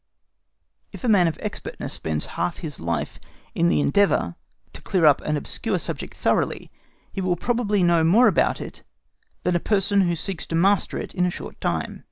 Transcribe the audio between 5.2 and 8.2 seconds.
an obscure subject thoroughly, he will probably know